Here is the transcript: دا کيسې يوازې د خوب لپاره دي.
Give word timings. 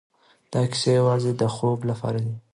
دا 0.53 0.61
کيسې 0.71 0.91
يوازې 0.99 1.31
د 1.41 1.43
خوب 1.55 1.79
لپاره 1.89 2.19
دي. 2.25 2.35